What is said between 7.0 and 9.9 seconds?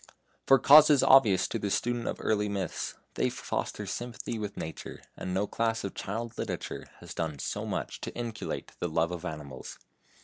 has done so much to inculcate the love of animals.